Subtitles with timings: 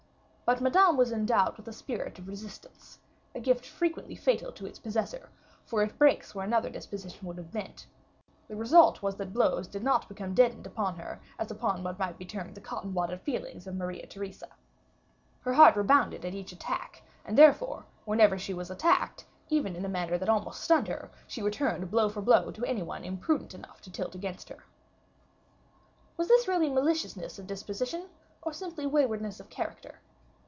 [0.51, 2.99] But Madame was endowed with a spirit of resistance
[3.33, 5.29] a gift frequently fatal to its possessor,
[5.63, 7.87] for it breaks where another disposition would have bent;
[8.49, 12.17] the result was that blows did not become deadened upon her as upon what might
[12.17, 14.49] be termed the cotton wadded feelings of Maria Theresa.
[15.39, 19.89] Her heart rebounded at each attack, and therefore, whenever she was attacked, even in a
[19.89, 23.79] manner that almost stunned her, she returned blow for blow to any one imprudent enough
[23.83, 24.65] to tilt against her.
[26.17, 28.09] Was this really maliciousness of disposition
[28.41, 30.01] or simply waywardness of character?